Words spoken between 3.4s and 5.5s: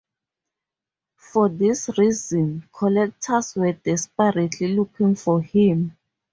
were desperately looking for